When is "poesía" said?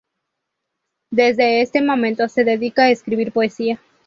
3.31-3.79